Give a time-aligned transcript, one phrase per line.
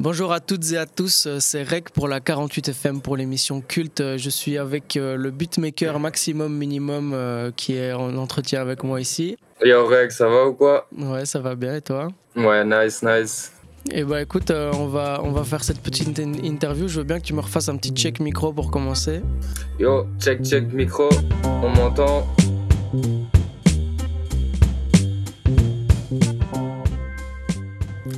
[0.00, 3.60] Bonjour à toutes et à tous, euh, c'est Rec pour la 48 FM pour l'émission
[3.60, 4.00] Culte.
[4.00, 7.16] Euh, je suis avec euh, le beatmaker Maximum Minimum
[7.56, 9.36] qui est en entretien avec moi ici.
[9.60, 10.86] Yo Rec, ça va ou quoi?
[10.96, 12.06] Ouais, ça va bien et toi?
[12.36, 13.52] Ouais, nice, nice.
[13.90, 16.86] Et eh bah écoute, on, va, on va faire cette petite interview.
[16.86, 19.20] Je veux bien que tu me refasses un petit check micro pour commencer.
[19.80, 21.08] Yo, check, check micro,
[21.44, 22.24] on m'entend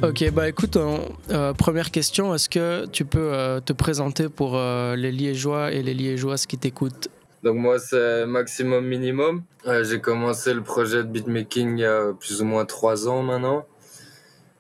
[0.03, 4.97] Ok, bah écoute, euh, première question, est-ce que tu peux euh, te présenter pour euh,
[4.97, 7.09] les Liégeois et les Liégeoises qui t'écoutent?
[7.43, 9.43] Donc moi c'est Maximum Minimum.
[9.83, 13.67] J'ai commencé le projet de beatmaking il y a plus ou moins trois ans maintenant.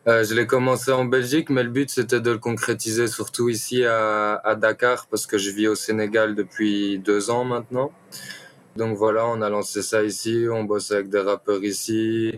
[0.06, 4.34] je l'ai commencé en Belgique, mais le but c'était de le concrétiser surtout ici à,
[4.36, 7.92] à, Dakar parce que je vis au Sénégal depuis deux ans maintenant.
[8.76, 12.32] Donc voilà, on a lancé ça ici, on bosse avec des rappeurs ici,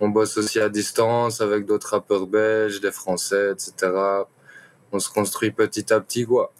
[0.00, 3.92] on bosse aussi à distance avec d'autres rappeurs belges, des Français, etc.
[4.92, 6.52] On se construit petit à petit, quoi.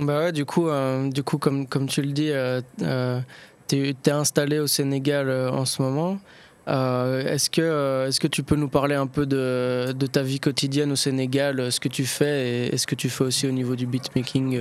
[0.00, 3.20] Bah ouais, du coup, euh, du coup comme, comme tu le dis, euh, euh
[3.68, 6.20] tu es, installé au Sénégal en ce moment.
[6.68, 10.92] est-ce que, est que tu peux nous parler un peu de, de, ta vie quotidienne
[10.92, 13.86] au Sénégal, ce que tu fais et, ce que tu fais aussi au niveau du
[13.86, 14.60] beatmaking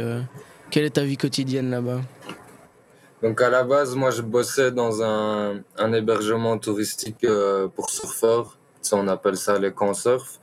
[0.72, 2.02] Quelle est ta vie quotidienne là-bas?
[3.22, 8.58] Donc à la base, moi je bossais dans un, un hébergement touristique euh, pour surfeurs,
[8.82, 10.40] ça on appelle ça les camps surf.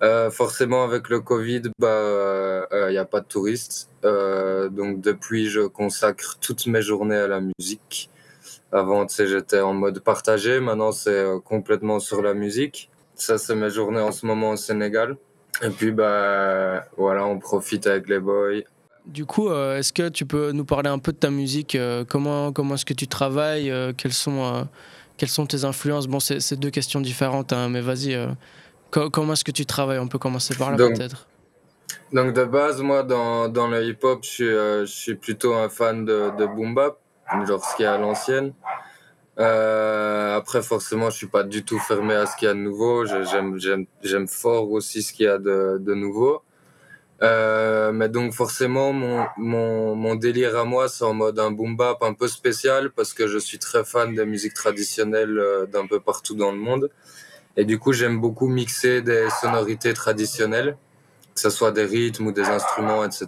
[0.00, 3.90] Euh, forcément avec le Covid, bah il euh, n'y a pas de touristes.
[4.04, 8.10] Euh, donc depuis, je consacre toutes mes journées à la musique.
[8.70, 10.60] Avant, j'étais en mode partagé.
[10.60, 12.90] Maintenant, c'est complètement sur la musique.
[13.14, 15.16] Ça, c'est mes journées en ce moment au Sénégal.
[15.62, 18.62] Et puis, bah voilà, on profite avec les boys,
[19.08, 22.04] du coup, euh, est-ce que tu peux nous parler un peu de ta musique euh,
[22.06, 24.68] Comment, comment est-ce que tu travailles euh, quelles, sont,
[25.16, 26.06] quelles sont tes influences?
[26.06, 28.16] Bon, c'est deux questions différentes, hein, mais vas-y.
[28.90, 29.98] comment est-ce que tu travailles?
[29.98, 31.26] On peut commencer par là peut-être.
[32.12, 36.04] Donc de base, moi, dans, dans le hip-hop, je, suis, je suis plutôt un fan
[36.04, 36.98] de, de boom bap,
[37.46, 38.52] genre ce qui est à l'ancienne.
[39.36, 43.04] après, forcément, je suis pas du tout fermé à ce qu'il y a de nouveau.
[43.06, 46.42] J'aime fort aussi ce qu'il y a de, de nouveau.
[47.20, 51.76] Euh, mais donc forcément, mon, mon, mon délire à moi, c'est en mode un boom
[51.76, 55.86] bap un peu spécial parce que je suis très fan de musique traditionnelle euh, d'un
[55.86, 56.90] peu partout dans le monde.
[57.56, 60.76] Et du coup, j'aime beaucoup mixer des sonorités traditionnelles,
[61.34, 63.26] que ce soit des rythmes ou des instruments, etc.,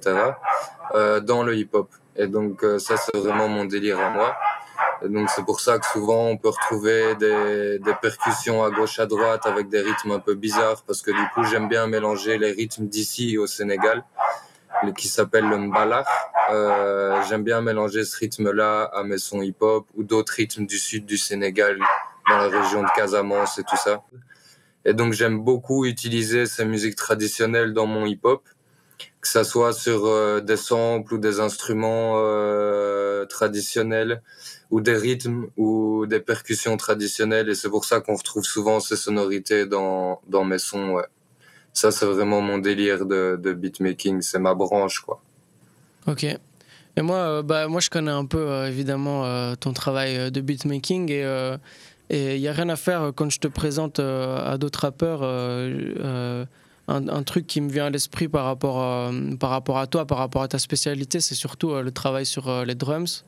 [0.94, 1.88] euh, dans le hip-hop.
[2.14, 4.36] Et donc euh, ça, c'est vraiment mon délire à moi
[5.08, 9.06] donc c'est pour ça que souvent on peut retrouver des, des, percussions à gauche à
[9.06, 12.52] droite avec des rythmes un peu bizarres parce que du coup j'aime bien mélanger les
[12.52, 14.04] rythmes d'ici au Sénégal
[14.96, 16.06] qui s'appelle le mbalar.
[16.50, 21.06] Euh, j'aime bien mélanger ce rythme-là à mes sons hip-hop ou d'autres rythmes du sud
[21.06, 21.78] du Sénégal
[22.28, 24.02] dans la région de Casamance et tout ça.
[24.84, 28.42] Et donc j'aime beaucoup utiliser ces musiques traditionnelles dans mon hip-hop
[29.20, 34.22] que ça soit sur euh, des samples ou des instruments euh, traditionnels
[34.70, 38.96] ou des rythmes ou des percussions traditionnelles et c'est pour ça qu'on retrouve souvent ces
[38.96, 40.92] sonorités dans, dans mes sons.
[40.92, 41.04] Ouais.
[41.72, 45.00] Ça, c'est vraiment mon délire de, de beatmaking, c'est ma branche.
[45.00, 45.20] quoi.
[46.06, 46.24] Ok.
[46.24, 52.34] Et moi, euh, bah, moi, je connais un peu évidemment ton travail de beatmaking et
[52.34, 55.20] il n'y a rien à faire quand je te présente à d'autres rappeurs.
[56.90, 60.18] Un, un, truc qui me vient à l'esprit par, rapport par rapport à toi, par
[60.18, 63.24] rapport à ta spécialité, c'est surtout le travail sur les drums.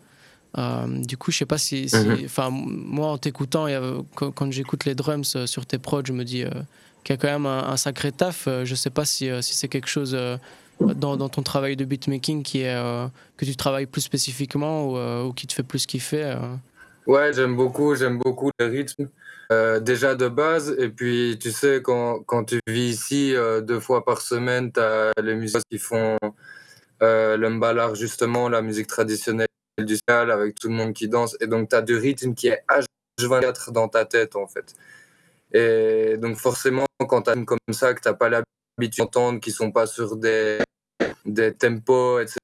[0.59, 1.89] Euh, du coup, je sais pas si.
[1.93, 2.23] Mhm.
[2.25, 3.67] Enfin, moi, en t'écoutant,
[4.15, 6.51] quand, quand j'écoute les drums euh, sur tes prods, je me dis euh,
[7.05, 8.49] qu'il y a quand même un, sacré taf.
[8.65, 10.17] je sais pas si, si c'est quelque chose
[10.81, 12.77] dans, dans, ton travail de beatmaking qui est,
[13.37, 16.37] que tu travailles plus spécifiquement ou, ou, qui te fait plus kiffer.
[17.09, 19.09] Ouais, j'aime beaucoup, j'aime beaucoup le rythme.
[19.81, 24.21] Déjà de base, et puis tu sais, quand, quand tu vis ici deux fois par
[24.21, 26.19] semaine, tu as les musiciens qui font
[27.01, 29.49] le mbalar, justement, la musique traditionnelle
[29.79, 31.37] du ciel avec tout le monde qui danse.
[31.41, 32.63] Et donc, tu as du rythme qui est
[33.19, 34.75] H24 dans ta tête, en fait.
[35.53, 39.51] Et donc, forcément, quand tu as comme ça, que tu n'as pas l'habitude d'entendre, qui
[39.51, 40.59] sont pas sur des,
[41.25, 42.39] des tempos, etc.,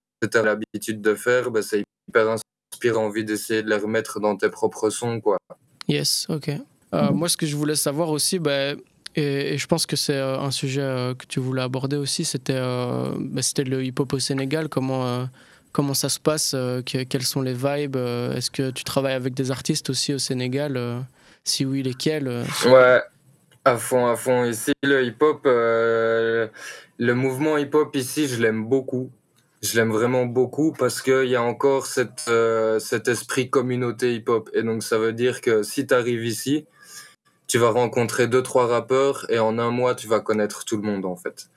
[0.44, 2.36] l'habitude de faire, bah, c'est hyper
[2.72, 5.38] inspirant, envie d'essayer de les remettre dans tes propres sons, quoi.
[5.86, 6.50] Yes, ok.
[6.94, 8.72] Euh, moi, ce que je voulais savoir aussi, bah,
[9.14, 12.60] et, je pense que c'est euh, un sujet euh, que tu voulais aborder aussi, c'était
[12.60, 15.28] bah, c'était le hip-hop au Sénégal, comment
[15.72, 19.34] Comment ça se passe euh, Quelles sont les vibes euh, Est-ce que tu travailles avec
[19.34, 20.98] des artistes aussi au Sénégal euh,
[21.44, 22.26] Si oui, lesquels
[22.66, 23.00] Ouais,
[23.64, 24.44] à fond, à fond.
[24.44, 26.50] Ici, le hip-hop, le
[27.14, 29.10] mouvement hip-hop ici, je l'aime beaucoup.
[29.62, 32.30] Je l'aime vraiment beaucoup parce qu'il y a encore cette,
[32.80, 34.48] cet esprit communauté hip-hop.
[34.54, 36.66] Et donc, ça veut dire que si tu arrives ici,
[37.48, 40.82] tu vas rencontrer deux, trois rappeurs et en un mois, tu vas connaître tout le
[40.82, 41.48] monde, en fait.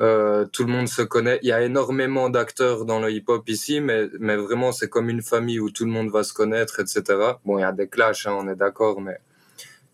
[0.00, 1.38] Euh, tout le monde se connaît.
[1.42, 5.22] Il y a énormément d'acteurs dans le hip-hop ici, mais, mais vraiment, c'est comme une
[5.22, 7.02] famille où tout le monde va se connaître, etc.
[7.44, 9.18] Bon, il y a des clashs, hein, on est d'accord, mais,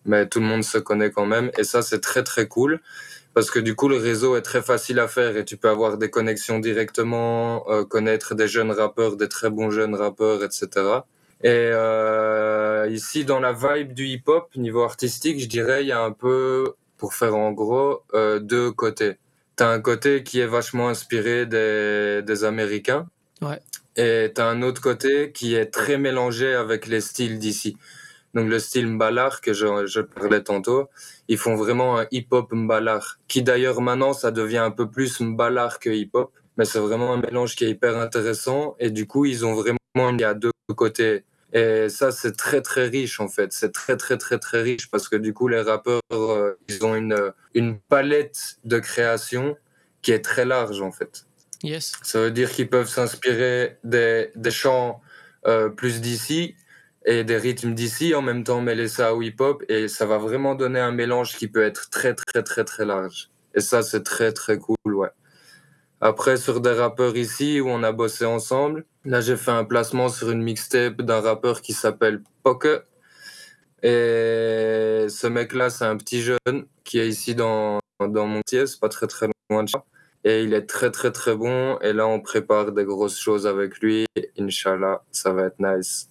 [0.06, 1.50] mais tout le monde se connaît quand même.
[1.58, 2.80] Et ça, c'est très, très cool.
[3.34, 5.98] Parce que du coup, le réseau est très facile à faire et tu peux avoir
[5.98, 10.68] des connexions directement, euh, connaître des jeunes rappeurs, des très bons jeunes rappeurs, etc.
[11.44, 16.02] Et euh, ici, dans la vibe du hip-hop, niveau artistique, je dirais, il y a
[16.02, 19.18] un peu, pour faire en gros, euh, deux côtés
[19.56, 23.06] t'as un côté qui est vachement inspiré des, des Américains.
[23.42, 23.60] Ouais.
[23.96, 27.76] Et t'as un autre côté qui est très mélangé avec les styles d'ici.
[28.34, 30.88] Donc le style Mbalar que je, je, parlais tantôt,
[31.28, 35.78] ils font vraiment un hip-hop Mbalar, qui d'ailleurs maintenant ça devient un peu plus Mbalar
[35.78, 39.46] que hip-hop, mais c'est vraiment un mélange qui est hyper intéressant et du coup ils
[39.46, 41.22] ont vraiment il y a deux côtés
[41.54, 43.52] et ça, c'est très très riche en fait.
[43.52, 46.96] C'est très très très très riche parce que du coup, les rappeurs, euh, ils ont
[46.96, 49.56] une, une palette de création
[50.02, 51.26] qui est très large en fait.
[51.62, 51.92] Yes.
[52.02, 55.00] Ça veut dire qu'ils peuvent s'inspirer des, des chants
[55.46, 56.56] euh, plus d'ici
[57.06, 60.56] et des rythmes d'ici, en même temps mêler ça au hip-hop et ça va vraiment
[60.56, 63.30] donner un mélange qui peut être très très très très large.
[63.54, 65.10] Et ça, c'est très très cool, ouais.
[66.04, 70.10] Après, sur des rappeurs ici où on a bossé ensemble, là j'ai fait un placement
[70.10, 72.84] sur une mixtape d'un rappeur qui s'appelle Poke.
[73.82, 78.90] Et ce mec-là, c'est un petit jeune qui est ici dans, dans mon c'est pas
[78.90, 79.82] très très loin de ça.
[80.24, 81.78] Et il est très très très bon.
[81.78, 84.04] Et là, on prépare des grosses choses avec lui.
[84.38, 86.10] Inch'Allah, ça va être nice.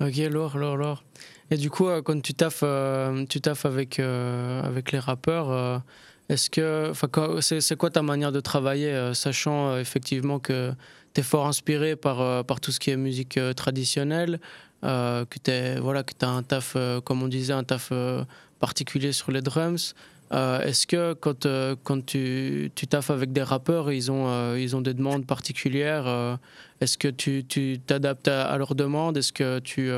[0.00, 1.04] Ok, lourd, lourd, lourd.
[1.52, 5.82] Et du coup, euh, quand tu taffes, euh, tu taffes avec, euh, avec les rappeurs,
[6.32, 6.92] est-ce que,
[7.60, 10.72] c'est quoi ta manière de travailler, euh, sachant euh, effectivement que
[11.12, 14.40] tu es fort inspiré par, euh, par tout ce qui est musique traditionnelle,
[14.82, 17.92] que tu voilà, que as un taf, comme on disait, un taf
[18.58, 19.94] particulier sur les drums
[20.32, 21.46] Est-ce que quand,
[21.84, 26.38] quand tu, tu taffes avec des rappeurs, ils ont, ils ont des demandes particulières
[26.80, 27.44] Est-ce que tu
[27.86, 29.92] t'adaptes à, à, leurs demandes Est-ce que tu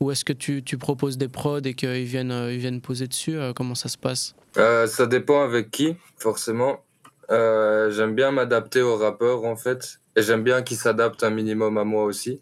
[0.00, 3.36] ou est-ce que tu, tu, proposes des prods et qu'ils viennent, ils viennent poser dessus
[3.54, 4.34] Comment ça se passe?
[4.56, 6.84] Euh, Ça dépend avec qui, forcément.
[7.30, 10.00] Euh, j'aime bien m'adapter aux rappeurs, en fait.
[10.16, 12.40] Et j'aime bien qu'ils s'adaptent un minimum à moi aussi.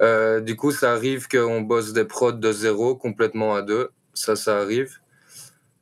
[0.00, 3.90] Euh, du coup, ça arrive qu'on bosse des prods de zéro, complètement à deux.
[4.14, 4.98] Ça, ça arrive.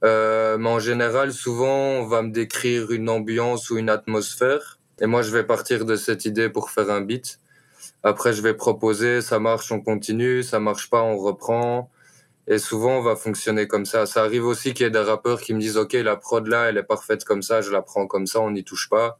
[0.02, 4.78] Mais en général, souvent, on va me décrire une ambiance ou une atmosphère.
[5.00, 7.40] Et moi, je vais partir de cette idée pour faire un beat.
[8.02, 11.90] Après, je vais proposer, ça marche, on continue, ça marche pas, on reprend.
[12.48, 14.06] Et souvent, on va fonctionner comme ça.
[14.06, 16.68] Ça arrive aussi qu'il y ait des rappeurs qui me disent, OK, la prod là,
[16.68, 19.18] elle est parfaite comme ça, je la prends comme ça, on n'y touche pas.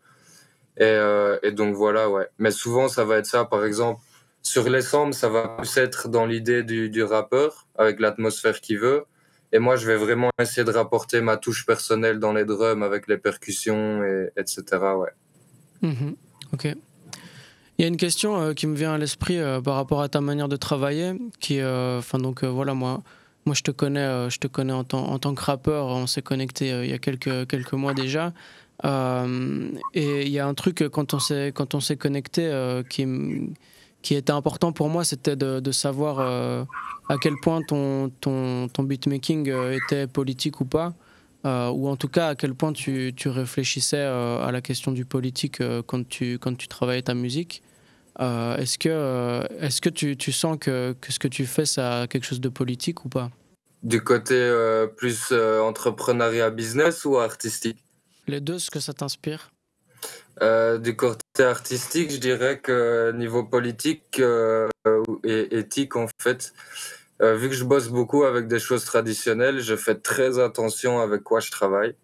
[0.77, 2.29] Et, euh, donc voilà, ouais.
[2.39, 3.45] Mais souvent, ça va être ça.
[3.45, 4.01] Par exemple,
[4.43, 9.05] sur les samples, ça va plus être dans l'idée du, rappeur, avec l'atmosphère qu'il veut.
[9.53, 13.09] Et moi, je vais vraiment essayer de rapporter ma touche personnelle dans les drums, avec
[13.09, 14.63] les percussions, et, etc.
[14.97, 15.11] Ouais.
[15.83, 16.13] Mmh,
[16.53, 16.69] ok.
[17.79, 20.09] Il y a une question euh, qui me vient à l'esprit euh, par rapport à
[20.09, 23.03] ta manière de travailler, qui, euh, enfin donc voilà moi,
[23.45, 26.91] moi je te connais, je te connais en, tant, que rappeur, on s'est connecté il
[26.91, 28.33] y a quelques quelques mois déjà,
[28.83, 32.51] et il y a un truc quand on s'est quand on s'est connecté
[32.89, 33.07] qui
[34.03, 36.21] qui était important pour moi, c'était de, savoir
[37.09, 40.95] à quel point ton ton ton beatmaking était politique ou pas.
[41.45, 45.63] Ou en tout cas à quel point tu, tu réfléchissais à la question du politique
[45.87, 47.63] quand, tu, quand tu travaillais ta musique.
[48.19, 52.07] Est-ce que, est-ce que tu, tu sens que, que, ce que tu fais, ça a
[52.07, 53.31] quelque chose de politique ou pas?
[53.83, 54.53] Du côté
[54.97, 57.79] plus entrepreneuriat business ou artistique?
[58.27, 59.51] Les deux, ce que ça t'inspire?
[60.41, 64.21] Du côté artistique, je dirais que niveau politique
[65.25, 66.53] et éthique, en fait,
[67.23, 71.23] euh, vu que je bosse beaucoup avec des choses traditionnelles, je fais très attention avec
[71.23, 71.95] quoi je travaille.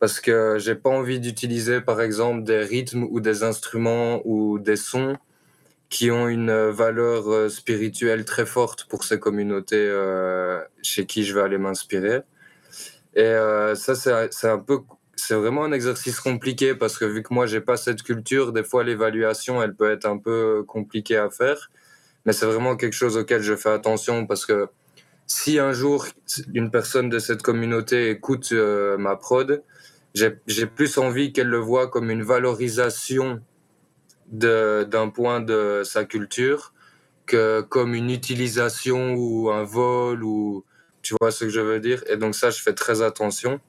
[0.00, 4.76] Parce que j'ai pas envie d'utiliser, par exemple, des rythmes ou des instruments ou des
[4.76, 5.16] sons
[5.88, 11.34] qui ont une valeur euh, spirituelle très forte pour ces communautés euh, chez qui je
[11.34, 12.20] vais aller m'inspirer.
[13.14, 14.80] Et euh, ça, c'est un peu,
[15.16, 18.62] c'est vraiment un exercice compliqué parce que vu que moi j'ai pas cette culture, des
[18.64, 21.70] fois l'évaluation elle peut être un peu compliquée à faire
[22.26, 24.68] mais c'est vraiment quelque chose auquel je fais attention parce que
[25.26, 26.06] si un jour
[26.54, 29.62] une personne de cette communauté écoute ma prod,
[30.46, 33.40] j'ai plus envie qu'elle le voit comme une valorisation
[34.30, 36.72] d'un point de sa culture
[37.26, 40.64] que comme une utilisation ou un vol ou
[41.02, 42.02] tu vois ce que je veux dire?
[42.08, 43.60] Et donc ça je fais très attention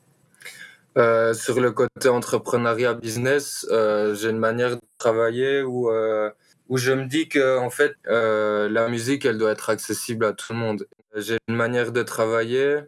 [0.97, 6.31] euh, sur le côté entrepreneuriat business euh, j'ai une manière de travailler où euh,
[6.67, 10.53] où je me dis que en fait la musique elle doit être accessible à tout
[10.53, 10.87] le monde.
[11.15, 12.79] J'ai une manière de travailler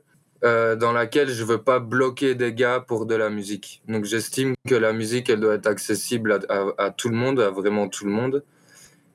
[0.43, 3.83] euh, dans laquelle je veux pas bloquer des gars pour de la musique.
[3.87, 7.87] Donc j'estime que la musique, elle doit être accessible à, tout le monde, à vraiment
[7.87, 8.43] tout le monde.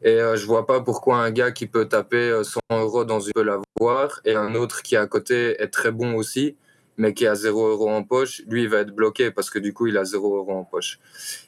[0.02, 3.18] Et euh, je vois pas pourquoi un gars qui peut taper 100 euh, euros dans
[3.18, 6.54] une peut l'avoir et un autre qui à côté est très bon aussi,
[6.96, 9.72] mais qui a 0 euros en poche, lui il va être bloqué parce que du
[9.72, 11.00] coup il a 0 euros en poche.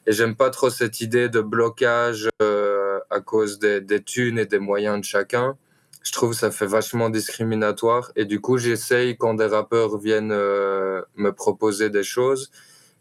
[0.08, 4.58] Et j'aime pas trop cette idée de blocage à cause des, des thunes et des
[4.58, 5.56] moyens de chacun
[6.02, 8.12] je trouve que ça fait vachement discriminatoire.
[8.16, 12.50] Et du coup, j'essaye, quand des rappeurs viennent euh, me proposer des choses,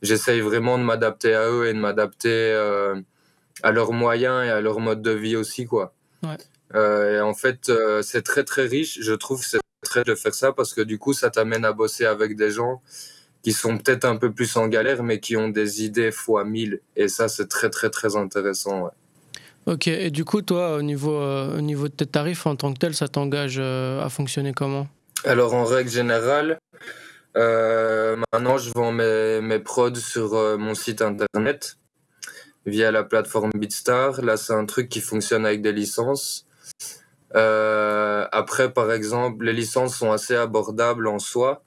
[0.01, 2.99] j'essaye vraiment de m'adapter à eux et de m'adapter euh,
[3.63, 5.93] à leurs moyens et à leur mode de vie aussi, quoi.
[6.75, 8.99] Euh, et en fait, c'est très, très riche.
[9.01, 12.05] Je trouve c'est très de faire ça parce que du coup, ça t'amène à bosser
[12.05, 12.81] avec des gens
[13.43, 16.81] qui sont peut-être un peu plus en galère, mais qui ont des idées fois mille.
[16.95, 18.91] Et ça, c'est très, très, très intéressant, ouais.
[19.67, 22.73] Ok, et du coup, toi, au niveau, euh, au niveau de tes tarifs en tant
[22.73, 24.87] que tel, ça t'engage euh, à fonctionner comment?
[25.25, 26.57] Alors, en règle générale,
[27.35, 31.75] euh, maintenant, je vends mes, mes prods sur mon site internet
[32.65, 34.21] via la plateforme BeatStar.
[34.21, 36.47] Là, c'est un truc qui fonctionne avec des licences.
[37.33, 41.61] après, par exemple, les licences sont assez abordables en soi.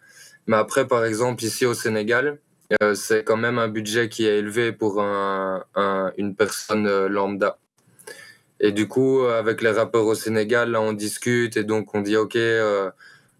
[0.47, 2.39] Mais après, par exemple, ici au Sénégal,
[2.95, 5.65] c'est quand même un budget qui est élevé pour un,
[6.17, 7.59] une personne lambda.
[8.61, 12.17] Et du coup, avec les rappeurs au Sénégal, là, on discute et donc on dit,
[12.17, 12.91] OK, euh,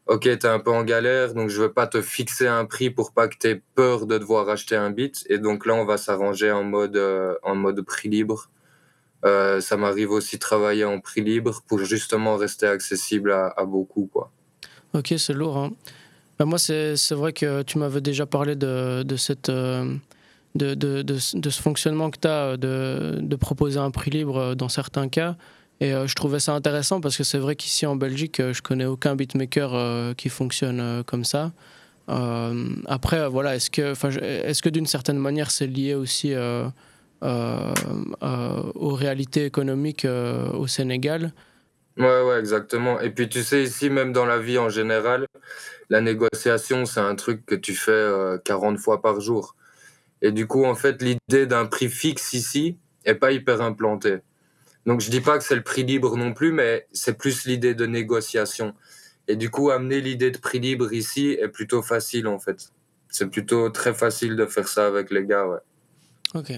[0.07, 3.13] OK, t'es un peu en galère, donc je veux pas te fixer un prix pour
[3.13, 5.27] pas que t'aies peur de devoir acheter un beat.
[5.29, 8.49] Et donc là, on va s'arranger en mode, euh, en mode prix libre.
[9.27, 14.09] Euh, ça m'arrive aussi de travailler en prix libre pour justement rester accessible à, beaucoup,
[14.11, 14.31] quoi.
[14.95, 15.59] Ok, c'est lourd.
[15.59, 15.71] Hein.
[16.39, 19.51] Bah, moi, c'est vrai que tu m'avais déjà parlé de, de cette
[20.61, 24.69] euh, de, ce fonctionnement que tu as de, de, proposer un prix libre euh, dans
[24.69, 25.37] certains cas.
[25.81, 28.61] Et euh, je trouvais ça intéressant parce que c'est vrai qu'ici en Belgique, euh, je
[28.61, 31.53] connais aucun beatmaker qui fonctionne comme ça.
[32.09, 36.35] après, voilà, est-ce que, est-ce que d'une certaine manière c'est lié aussi
[37.23, 40.07] aux réalités économiques
[40.53, 41.33] au Sénégal?
[41.97, 43.01] Ouais, ouais, exactement.
[43.01, 45.27] Et puis tu sais, ici, même dans la vie en général,
[45.89, 48.11] la négociation, c'est un truc que tu fais
[48.45, 49.55] 40 fois par jour.
[50.23, 54.19] Et du coup, en fait, l'idée d'un prix fixe ici est pas hyper implantée.
[54.87, 57.75] Donc, je dis pas que c'est le prix libre non plus, mais c'est plus l'idée
[57.75, 58.75] de négociation.
[59.29, 62.73] Et du coup, amener l'idée de prix libre ici est plutôt facile, en fait.
[63.09, 65.59] C'est plutôt très facile de faire ça avec les gars, ouais.
[66.35, 66.53] Ok.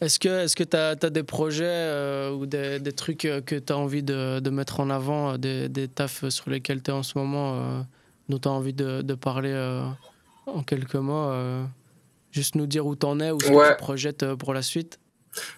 [0.00, 3.54] Est-ce que tu est as, as, des projets euh, ou des, des, trucs euh, que
[3.54, 6.90] tu as envie de, de, mettre en avant, euh, des, des tafs sur lesquels tu
[6.90, 7.84] es en ce moment,
[8.30, 9.54] dont tu as envie de, de parler
[10.46, 11.30] en quelques mots
[12.30, 14.98] Juste nous dire où t'en es, où ce que tu projettes euh, pour la suite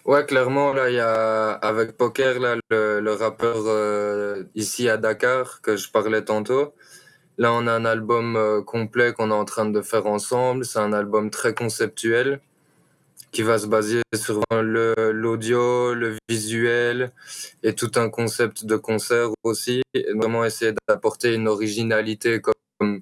[0.05, 5.61] Ouais, clairement, là, il y a, avec Poker, là, le, rappeur euh, ici à Dakar,
[5.63, 6.75] que je parlais tantôt.
[7.39, 10.65] Là, on a un album euh, complet qu'on est en train de faire ensemble.
[10.67, 12.41] C'est un album très conceptuel
[13.31, 17.13] qui va se baser sur l'audio, le, visuel
[17.63, 19.83] et tout un concept de concert aussi.
[19.95, 23.01] Et vraiment essayer d'apporter une originalité comme,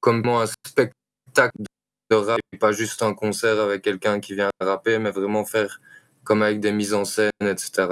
[0.00, 1.64] comme un spectacle
[2.10, 5.80] de rap, pas juste un concert avec quelqu'un qui vient rapper, mais vraiment faire
[6.24, 7.88] comme avec des mises en scène, etc.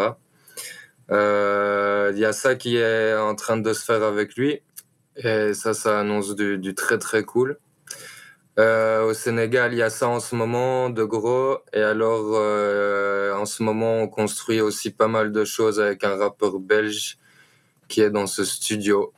[1.10, 4.60] Euh, il y a ça qui est en train de se faire avec lui,
[5.16, 7.58] et ça, ça annonce du, très très cool.
[8.58, 13.34] Euh, au Sénégal, il y a ça en ce moment de gros, et alors euh,
[13.34, 17.18] en ce moment, on construit aussi pas mal de choses avec un rappeur belge
[17.88, 19.12] qui est dans ce studio.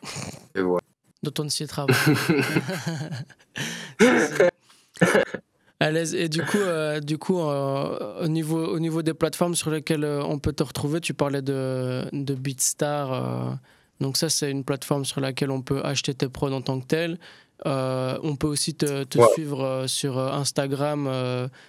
[0.55, 0.83] Et voilà.
[1.23, 1.47] Dont on.
[5.81, 6.15] À l'aise.
[6.15, 10.03] Et du coup, euh, du coup euh, au, niveau, au niveau des plateformes sur lesquelles
[10.05, 13.59] euh, on peut te retrouver, tu parlais de, de BeatStar.
[14.01, 16.87] donc ça, c'est une plateforme sur laquelle on peut acheter tes prods en tant que
[16.87, 17.19] tel.
[17.65, 21.09] on peut aussi te, te suivre sur Instagram.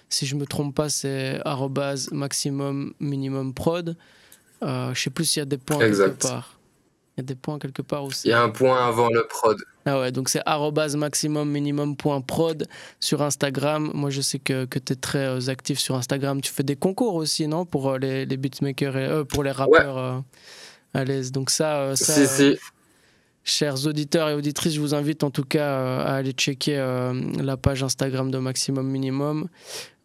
[0.08, 1.40] si je me trompe pas, c'est
[2.10, 3.96] maximum minimum prod.
[4.62, 6.58] je sais plus s'il y a des points quelque part.
[7.16, 8.26] Il y a des points quelque part aussi.
[8.26, 9.56] Il y a un point avant le prod.
[9.86, 10.42] Ah ouais, donc c'est
[10.96, 12.66] maximum minimum.prod
[13.00, 13.90] sur Instagram.
[13.94, 16.40] Moi, je sais que, que tu es très euh, actif sur Instagram.
[16.40, 19.52] Tu fais des concours aussi, non Pour euh, les, les beatmakers et euh, pour les
[19.52, 20.22] rappeurs
[20.92, 21.32] à l'aise.
[21.32, 22.58] Donc ça, ça si, si.
[23.42, 27.14] Chers auditeurs et auditrices, je vous invite en tout cas euh, à aller checker euh,
[27.42, 29.48] la page Instagram de Maximum Minimum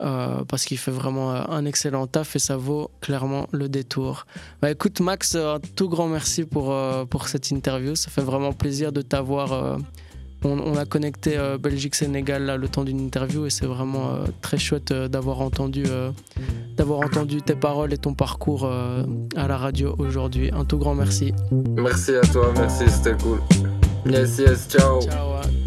[0.01, 4.25] euh, parce qu'il fait vraiment un excellent taf et ça vaut clairement le détour.
[4.61, 6.73] Bah, écoute Max, un tout grand merci pour,
[7.09, 7.95] pour cette interview.
[7.95, 9.79] Ça fait vraiment plaisir de t'avoir
[10.45, 14.91] on, a connecté euh, Belgique-Sénégal le temps d'une interview et c'est vraiment euh, très chouette
[14.91, 15.85] euh, d'avoir entendu,
[16.77, 18.69] d'avoir entendu tes paroles et ton parcours
[19.35, 20.49] à la radio aujourd'hui.
[20.53, 21.33] Un tout grand merci.
[21.51, 23.39] Merci à toi, merci, c'était cool.
[24.05, 25.01] Yes, yes, ciao.
[25.01, 25.64] Ciao.